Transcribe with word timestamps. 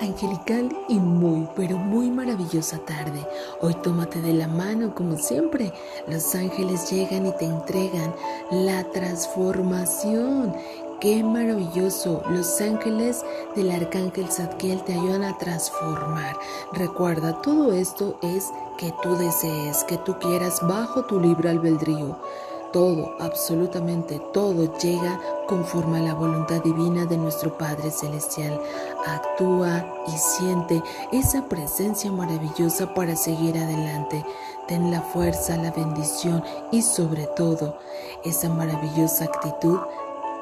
angelical 0.00 0.68
y 0.88 0.98
muy, 0.98 1.48
pero 1.56 1.76
muy 1.76 2.10
maravillosa 2.10 2.78
tarde. 2.78 3.26
Hoy 3.60 3.74
tómate 3.82 4.20
de 4.20 4.34
la 4.34 4.48
mano 4.48 4.94
como 4.94 5.16
siempre. 5.16 5.72
Los 6.06 6.34
ángeles 6.34 6.90
llegan 6.90 7.26
y 7.26 7.32
te 7.36 7.46
entregan 7.46 8.14
la 8.50 8.84
transformación. 8.90 10.54
Qué 11.00 11.22
maravilloso. 11.22 12.22
Los 12.30 12.60
ángeles 12.60 13.24
del 13.54 13.70
arcángel 13.70 14.30
Zadkiel 14.30 14.82
te 14.84 14.94
ayudan 14.94 15.24
a 15.24 15.36
transformar. 15.38 16.36
Recuerda, 16.72 17.40
todo 17.42 17.72
esto 17.72 18.18
es 18.22 18.50
que 18.78 18.92
tú 19.02 19.16
desees, 19.16 19.84
que 19.84 19.98
tú 19.98 20.16
quieras 20.18 20.60
bajo 20.66 21.04
tu 21.04 21.20
libre 21.20 21.50
albedrío 21.50 22.16
todo, 22.76 23.14
absolutamente 23.20 24.20
todo 24.34 24.76
llega 24.78 25.18
conforme 25.46 25.98
a 25.98 26.02
la 26.02 26.14
voluntad 26.14 26.62
divina 26.62 27.06
de 27.06 27.16
nuestro 27.16 27.56
Padre 27.56 27.90
Celestial. 27.90 28.60
Actúa 29.06 29.84
y 30.06 30.18
siente 30.18 30.82
esa 31.12 31.48
presencia 31.48 32.12
maravillosa 32.12 32.92
para 32.94 33.16
seguir 33.16 33.56
adelante. 33.56 34.24
Ten 34.68 34.90
la 34.90 35.00
fuerza, 35.00 35.56
la 35.56 35.70
bendición 35.70 36.42
y 36.72 36.82
sobre 36.82 37.26
todo 37.28 37.78
esa 38.24 38.48
maravillosa 38.48 39.24
actitud 39.24 39.78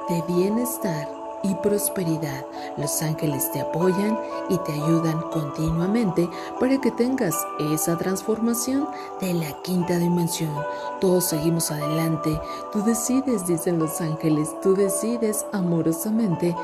de 0.08 0.22
bienestar 0.28 1.13
y 1.44 1.54
prosperidad. 1.56 2.44
Los 2.76 3.00
ángeles 3.02 3.52
te 3.52 3.60
apoyan 3.60 4.18
y 4.48 4.58
te 4.58 4.72
ayudan 4.72 5.20
continuamente 5.30 6.28
para 6.58 6.80
que 6.80 6.90
tengas 6.90 7.36
esa 7.72 7.96
transformación 7.96 8.88
de 9.20 9.34
la 9.34 9.52
quinta 9.62 9.98
dimensión. 9.98 10.50
Todos 11.00 11.26
seguimos 11.26 11.70
adelante. 11.70 12.40
Tú 12.72 12.82
decides, 12.82 13.46
dicen 13.46 13.78
los 13.78 14.00
ángeles, 14.00 14.48
tú 14.62 14.74
decides 14.74 15.46
amorosamente 15.52 16.56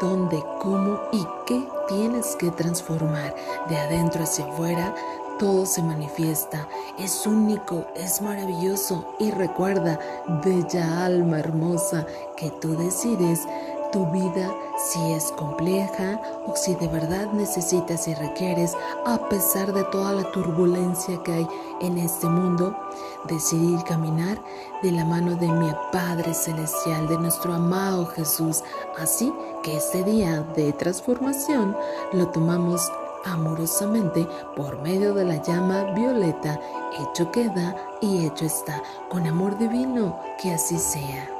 dónde, 0.00 0.44
cómo 0.60 1.00
y 1.12 1.26
qué 1.46 1.66
tienes 1.88 2.36
que 2.36 2.50
transformar 2.50 3.34
de 3.68 3.78
adentro 3.78 4.22
hacia 4.22 4.44
afuera. 4.44 4.94
Todo 5.38 5.66
se 5.66 5.82
manifiesta, 5.82 6.66
es 6.98 7.26
único, 7.26 7.86
es 7.94 8.22
maravilloso 8.22 9.04
y 9.18 9.30
recuerda, 9.30 10.00
bella 10.42 11.04
alma 11.04 11.40
hermosa, 11.40 12.06
que 12.38 12.50
tú 12.52 12.74
decides 12.74 13.46
tu 13.92 14.06
vida 14.06 14.52
si 14.76 15.12
es 15.12 15.32
compleja 15.32 16.20
o 16.46 16.54
si 16.54 16.74
de 16.74 16.88
verdad 16.88 17.32
necesitas 17.32 18.06
y 18.08 18.14
requieres, 18.14 18.76
a 19.04 19.18
pesar 19.28 19.72
de 19.72 19.84
toda 19.84 20.12
la 20.12 20.30
turbulencia 20.32 21.22
que 21.22 21.32
hay 21.32 21.48
en 21.80 21.98
este 21.98 22.28
mundo, 22.28 22.76
decidir 23.24 23.82
caminar 23.84 24.38
de 24.82 24.92
la 24.92 25.04
mano 25.04 25.34
de 25.36 25.48
mi 25.48 25.70
Padre 25.92 26.34
Celestial, 26.34 27.08
de 27.08 27.18
nuestro 27.18 27.54
amado 27.54 28.06
Jesús. 28.06 28.62
Así 28.98 29.32
que 29.62 29.76
este 29.76 30.04
día 30.04 30.42
de 30.54 30.72
transformación 30.72 31.76
lo 32.12 32.28
tomamos 32.28 32.90
amorosamente 33.24 34.26
por 34.54 34.80
medio 34.82 35.14
de 35.14 35.24
la 35.24 35.42
llama 35.42 35.84
violeta, 35.94 36.60
hecho 36.98 37.30
queda 37.32 37.74
y 38.00 38.26
hecho 38.26 38.44
está, 38.44 38.82
con 39.08 39.26
amor 39.26 39.58
divino, 39.58 40.18
que 40.40 40.52
así 40.52 40.78
sea. 40.78 41.35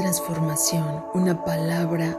Transformación, 0.00 1.04
una 1.12 1.44
palabra 1.44 2.18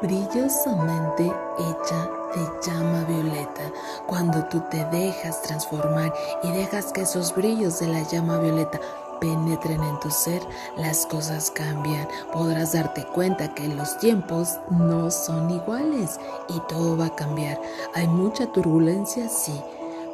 brillosamente 0.00 1.24
hecha 1.58 2.10
de 2.34 2.48
llama 2.66 3.04
violeta. 3.04 3.70
Cuando 4.06 4.42
tú 4.46 4.62
te 4.70 4.82
dejas 4.86 5.42
transformar 5.42 6.10
y 6.42 6.50
dejas 6.52 6.90
que 6.90 7.02
esos 7.02 7.34
brillos 7.34 7.80
de 7.80 7.88
la 7.88 8.00
llama 8.08 8.38
violeta 8.38 8.80
penetren 9.20 9.82
en 9.82 10.00
tu 10.00 10.10
ser, 10.10 10.40
las 10.78 11.04
cosas 11.04 11.50
cambian. 11.50 12.08
Podrás 12.32 12.72
darte 12.72 13.04
cuenta 13.04 13.52
que 13.52 13.68
los 13.68 13.98
tiempos 13.98 14.58
no 14.70 15.10
son 15.10 15.50
iguales 15.50 16.18
y 16.48 16.60
todo 16.60 16.96
va 16.96 17.06
a 17.06 17.14
cambiar. 17.14 17.60
Hay 17.92 18.06
mucha 18.06 18.46
turbulencia, 18.46 19.28
sí, 19.28 19.60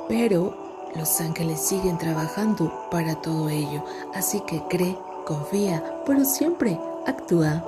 pero 0.09 0.53
los 0.97 1.21
ángeles 1.21 1.61
siguen 1.61 1.97
trabajando 1.97 2.73
para 2.91 3.15
todo 3.21 3.49
ello. 3.51 3.85
Así 4.15 4.41
que 4.41 4.61
cree 4.69 4.99
confía, 5.29 5.85
pero 6.07 6.25
siempre 6.25 6.81
actúa. 7.09 7.65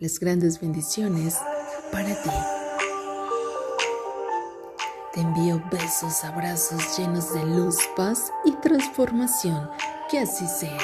Las 0.00 0.18
grandes 0.18 0.60
bendiciones 0.60 1.38
para 1.92 2.14
ti. 2.22 2.30
Te 5.12 5.20
envío 5.20 5.62
besos, 5.70 6.24
abrazos 6.24 6.98
llenos 6.98 7.32
de 7.32 7.44
luz, 7.44 7.76
paz 7.96 8.32
y 8.44 8.52
transformación. 8.56 9.70
Que 10.10 10.20
así 10.20 10.46
sea. 10.46 10.78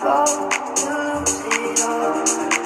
fall, 0.00 0.48
lose 0.84 1.42
it 1.46 1.80
all. 1.82 2.57